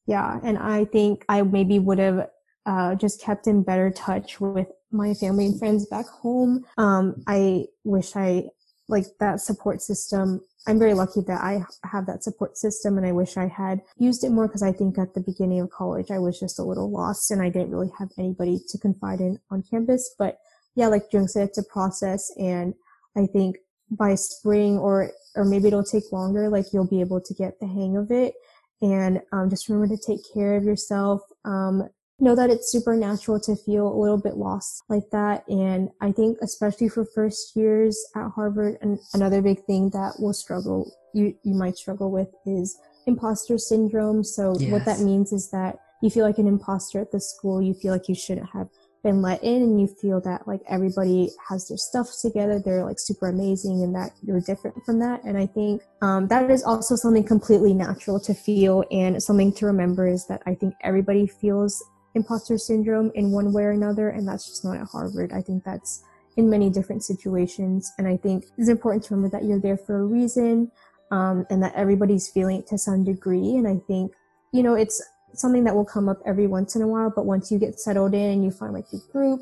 [0.08, 2.30] Yeah, and I think I maybe would have
[2.66, 6.66] uh, just kept in better touch with my family and friends back home.
[6.78, 8.50] Um, I wish I
[8.88, 10.42] like that support system.
[10.68, 14.24] I'm very lucky that I have that support system, and I wish I had used
[14.24, 16.92] it more because I think at the beginning of college I was just a little
[16.92, 20.14] lost and I didn't really have anybody to confide in on campus.
[20.20, 20.38] But
[20.76, 22.76] yeah, like Trung said, it's a process, and
[23.18, 23.58] I think
[23.90, 26.50] by spring or or maybe it'll take longer.
[26.50, 28.34] Like you'll be able to get the hang of it
[28.82, 31.22] and um, just remember to take care of yourself.
[31.46, 31.88] Um,
[32.22, 35.44] know that it's super natural to feel a little bit lost like that.
[35.48, 40.34] And I think especially for first years at Harvard, and another big thing that will
[40.34, 44.24] struggle, you, you might struggle with is imposter syndrome.
[44.24, 47.62] So what that means is that you feel like an imposter at the school.
[47.62, 48.70] You feel like you shouldn't have
[49.04, 52.62] been let in and you feel that like everybody has their stuff together.
[52.64, 55.24] They're like super amazing and that you're different from that.
[55.24, 59.66] And I think, um, that is also something completely natural to feel and something to
[59.66, 61.84] remember is that I think everybody feels
[62.16, 64.10] imposter syndrome in one way or another.
[64.10, 65.32] And that's just not at Harvard.
[65.34, 66.04] I think that's
[66.38, 67.92] in many different situations.
[67.98, 70.72] And I think it's important to remember that you're there for a reason.
[71.12, 73.56] Um, and that everybody's feeling it to some degree.
[73.58, 74.14] And I think,
[74.54, 77.52] you know, it's something that will come up every once in a while, but once
[77.52, 79.42] you get settled in and you find like your group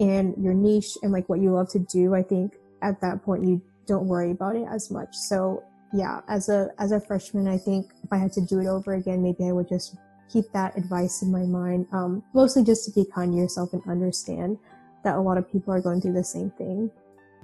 [0.00, 3.44] and your niche and like what you love to do, I think at that point
[3.44, 5.14] you don't worry about it as much.
[5.14, 8.66] So yeah, as a, as a freshman, I think if I had to do it
[8.66, 9.96] over again, maybe I would just
[10.30, 11.86] keep that advice in my mind.
[11.92, 14.58] Um, mostly just to be kind to yourself and understand
[15.04, 16.90] that a lot of people are going through the same thing.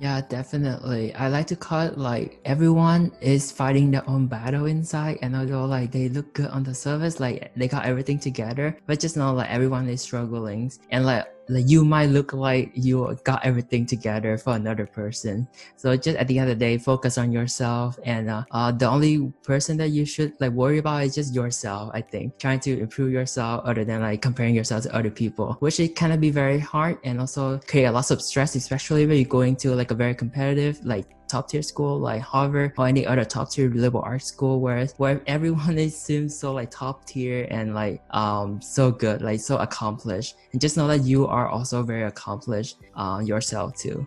[0.00, 1.14] Yeah, definitely.
[1.14, 5.66] I like to call it like everyone is fighting their own battle inside, and although
[5.66, 9.34] like they look good on the surface, like they got everything together, but just know
[9.34, 14.38] like everyone is struggling, and like like you might look like you got everything together
[14.38, 15.48] for another person.
[15.76, 17.98] So just at the end of the day, focus on yourself.
[18.04, 21.90] And uh, uh, the only person that you should like worry about is just yourself.
[21.92, 25.80] I think trying to improve yourself other than like comparing yourself to other people, which
[25.80, 29.26] it of be very hard and also create a lot of stress, especially when you're
[29.26, 33.24] going to like a very competitive like top tier school like Harvard or any other
[33.24, 37.74] top tier liberal arts school where where everyone is seems so like top tier and
[37.74, 40.36] like um so good, like so accomplished.
[40.52, 44.06] And just know that you are also very accomplished uh, yourself too.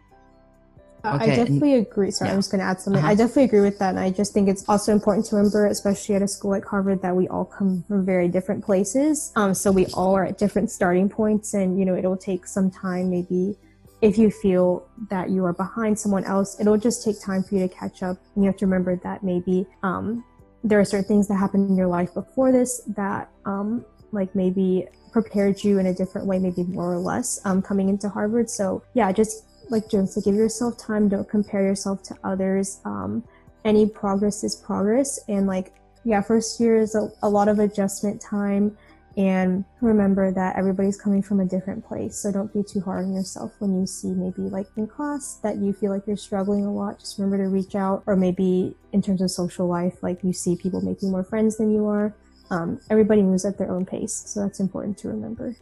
[1.05, 1.33] Uh, okay.
[1.33, 2.11] I definitely agree.
[2.11, 2.33] Sorry, yeah.
[2.33, 3.03] I'm just going to add something.
[3.03, 3.11] Uh-huh.
[3.11, 3.89] I definitely agree with that.
[3.89, 7.01] And I just think it's also important to remember, especially at a school like Harvard,
[7.01, 9.33] that we all come from very different places.
[9.35, 12.71] Um, so we all are at different starting points and, you know, it'll take some
[12.71, 13.57] time maybe
[14.03, 17.65] if you feel that you are behind someone else, it'll just take time for you
[17.65, 18.17] to catch up.
[18.35, 20.25] And you have to remember that maybe um,
[20.61, 24.87] there are certain things that happened in your life before this that, um, like maybe
[25.13, 28.49] prepared you in a different way, maybe more or less, um, coming into Harvard.
[28.49, 31.07] So yeah, just like Trung said, give yourself time.
[31.07, 32.81] Don't compare yourself to others.
[32.83, 33.23] Um,
[33.63, 35.73] any progress is progress, and like
[36.03, 38.77] yeah, first year is a, a lot of adjustment time
[39.15, 42.17] and remember that everybody's coming from a different place.
[42.17, 45.57] So don't be too hard on yourself when you see maybe like in class that
[45.57, 46.99] you feel like you're struggling a lot.
[46.99, 50.55] Just remember to reach out or maybe in terms of social life, like you see
[50.55, 52.15] people making more friends than you are.
[52.49, 54.23] Um, everybody moves at their own pace.
[54.25, 55.55] So that's important to remember.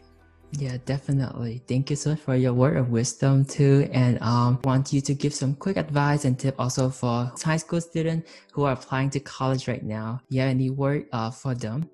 [0.53, 1.61] Yeah, definitely.
[1.67, 3.89] Thank you so much for your word of wisdom too.
[3.93, 7.79] And um, want you to give some quick advice and tip also for high school
[7.79, 10.21] students who are applying to college right now.
[10.29, 11.89] Yeah, any word uh, for them?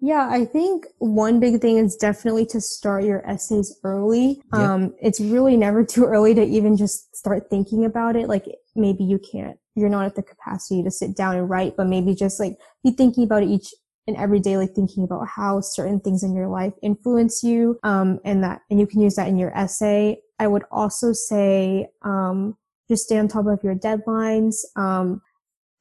[0.00, 4.40] Yeah, I think one big thing is definitely to start your essays early.
[4.52, 4.60] Yep.
[4.60, 8.28] Um, it's really never too early to even just start thinking about it.
[8.28, 11.86] Like maybe you can't, you're not at the capacity to sit down and write, but
[11.86, 13.74] maybe just like be thinking about it each
[14.06, 17.78] and every day, like thinking about how certain things in your life influence you.
[17.82, 20.20] Um, and that, and you can use that in your essay.
[20.38, 22.56] I would also say, um,
[22.88, 24.56] just stay on top of your deadlines.
[24.74, 25.20] Um,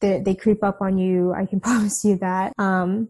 [0.01, 1.33] they, they creep up on you.
[1.33, 2.53] I can promise you that.
[2.57, 3.09] Um,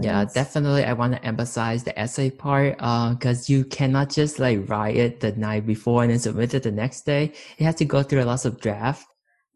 [0.00, 0.84] yeah, definitely.
[0.84, 5.20] I want to emphasize the essay part because uh, you cannot just like write it
[5.20, 7.32] the night before and then submit it the next day.
[7.58, 9.06] You have to go through a lot of draft.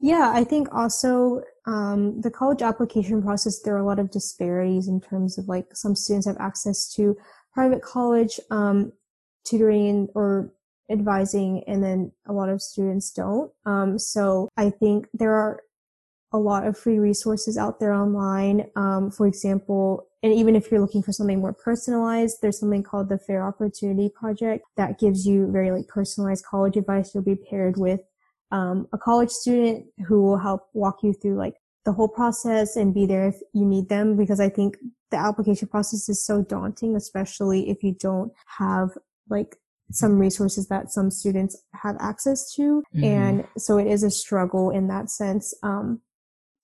[0.00, 4.88] Yeah, I think also um, the college application process, there are a lot of disparities
[4.88, 7.16] in terms of like some students have access to
[7.54, 8.92] private college um,
[9.46, 10.52] tutoring or
[10.90, 13.50] advising, and then a lot of students don't.
[13.64, 15.60] Um, so I think there are
[16.34, 18.68] a lot of free resources out there online.
[18.74, 23.08] Um, for example, and even if you're looking for something more personalized, there's something called
[23.08, 27.14] the Fair Opportunity Project that gives you very like personalized college advice.
[27.14, 28.00] You'll be paired with
[28.50, 31.54] um, a college student who will help walk you through like
[31.84, 34.76] the whole process and be there if you need them because I think
[35.12, 38.90] the application process is so daunting, especially if you don't have
[39.28, 39.56] like
[39.92, 42.82] some resources that some students have access to.
[42.96, 43.04] Mm-hmm.
[43.04, 45.54] And so it is a struggle in that sense.
[45.62, 46.00] Um,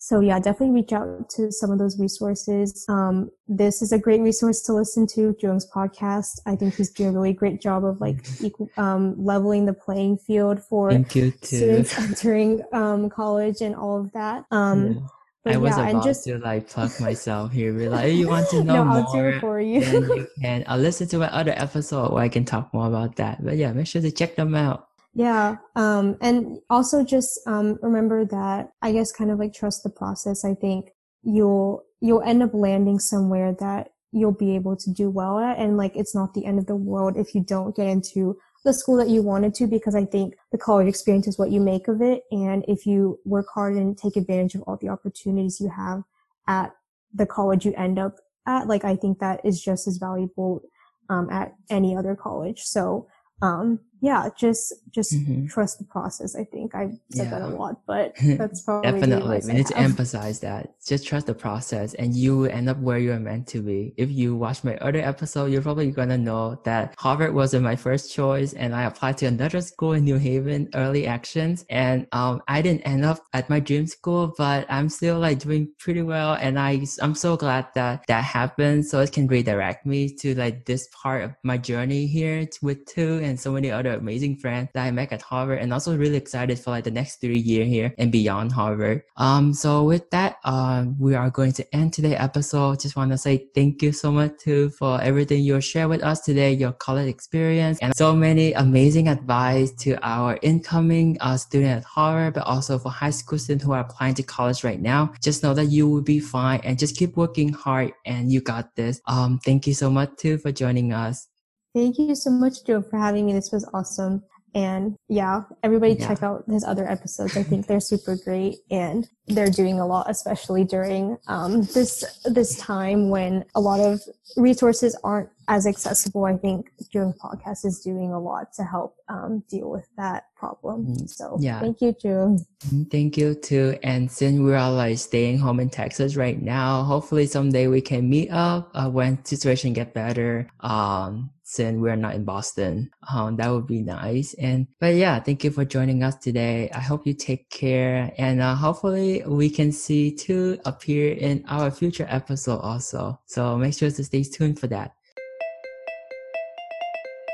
[0.02, 2.86] so yeah, definitely reach out to some of those resources.
[2.88, 6.40] Um, this is a great resource to listen to, Jones podcast.
[6.46, 10.16] I think he's doing a really great job of like equal, um, leveling the playing
[10.16, 14.46] field for students entering um, college and all of that.
[14.50, 15.00] Um, yeah.
[15.44, 17.72] But I was yeah, about just, to like plug myself here.
[17.74, 19.38] Be like, you want to know no, more?
[19.40, 19.84] for you.
[19.84, 23.16] then you can I'll listen to my other episode where I can talk more about
[23.16, 23.44] that.
[23.44, 24.89] But yeah, make sure to check them out.
[25.12, 25.56] Yeah.
[25.74, 30.44] Um, and also just, um, remember that I guess kind of like trust the process.
[30.44, 30.90] I think
[31.22, 35.58] you'll, you'll end up landing somewhere that you'll be able to do well at.
[35.58, 38.72] And like, it's not the end of the world if you don't get into the
[38.72, 41.88] school that you wanted to, because I think the college experience is what you make
[41.88, 42.22] of it.
[42.30, 46.02] And if you work hard and take advantage of all the opportunities you have
[46.46, 46.72] at
[47.12, 50.60] the college you end up at, like, I think that is just as valuable,
[51.08, 52.62] um, at any other college.
[52.62, 53.08] So,
[53.42, 55.46] um, yeah, just just mm-hmm.
[55.46, 56.34] trust the process.
[56.34, 57.38] I think I've said yeah.
[57.38, 60.74] that a lot, but that's probably definitely we need to emphasize that.
[60.84, 63.92] Just trust the process, and you will end up where you are meant to be.
[63.98, 68.12] If you watch my other episode, you're probably gonna know that Harvard wasn't my first
[68.12, 72.62] choice, and I applied to another school in New Haven, Early Actions, and um, I
[72.62, 76.58] didn't end up at my dream school, but I'm still like doing pretty well, and
[76.58, 80.88] I I'm so glad that that happened, so it can redirect me to like this
[81.02, 84.90] part of my journey here with Tu and so many other amazing friends that I
[84.90, 88.12] met at Harvard and also really excited for like the next three year here and
[88.12, 89.02] beyond Harvard.
[89.16, 92.80] Um, so with that, um, we are going to end today's episode.
[92.80, 96.20] Just want to say thank you so much Tu for everything you shared with us
[96.20, 101.84] today, your college experience and so many amazing advice to our incoming uh, student at
[101.84, 105.12] Harvard, but also for high school students who are applying to college right now.
[105.22, 108.74] Just know that you will be fine and just keep working hard and you got
[108.76, 109.00] this.
[109.06, 111.29] Um, thank you so much Tu for joining us.
[111.74, 113.32] Thank you so much, Joe, for having me.
[113.32, 114.22] This was awesome.
[114.54, 116.08] And yeah, everybody yeah.
[116.08, 117.36] check out his other episodes.
[117.36, 122.56] I think they're super great and they're doing a lot, especially during um, this this
[122.56, 124.00] time when a lot of
[124.36, 126.24] resources aren't as accessible.
[126.24, 130.86] I think Joe podcast is doing a lot to help um, deal with that problem.
[130.86, 132.38] Mm, so yeah, thank you, Joe.
[132.72, 133.78] Mm, thank you too.
[133.82, 138.08] And since we are like staying home in Texas right now, hopefully someday we can
[138.08, 140.48] meet up uh, when situation get better.
[140.60, 142.88] Um, since we're not in Boston.
[143.12, 144.34] Um, that would be nice.
[144.34, 146.70] And, but yeah, thank you for joining us today.
[146.72, 151.72] I hope you take care and uh, hopefully we can see Tu appear in our
[151.72, 153.18] future episode also.
[153.26, 154.92] So make sure to stay tuned for that.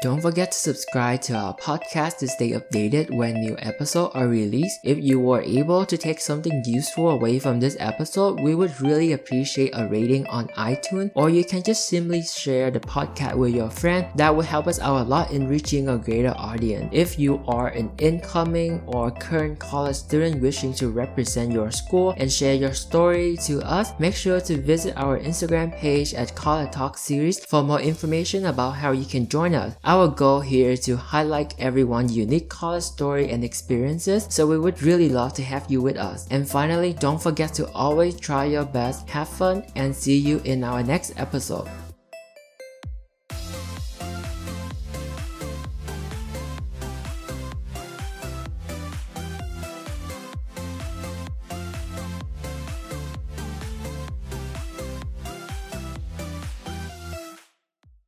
[0.07, 4.79] Don't forget to subscribe to our podcast to stay updated when new episodes are released.
[4.85, 9.15] If you were able to take something useful away from this episode, we would really
[9.15, 13.69] appreciate a rating on iTunes, or you can just simply share the podcast with your
[13.69, 14.07] friend.
[14.15, 16.89] That would help us out a lot in reaching a greater audience.
[16.93, 22.31] If you are an incoming or current college student wishing to represent your school and
[22.31, 26.97] share your story to us, make sure to visit our Instagram page at College Talk
[26.97, 29.75] Series for more information about how you can join us.
[29.97, 34.83] Our goal here is to highlight everyone's unique college story and experiences, so we would
[34.83, 36.29] really love to have you with us.
[36.31, 40.65] And finally, don't forget to always try your best, have fun, and see you in
[40.65, 41.67] our next episode.